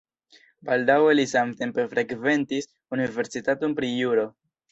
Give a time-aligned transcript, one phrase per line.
[0.67, 2.69] Baldaŭe li samtempe frekventis
[2.99, 4.27] universitaton pri juro.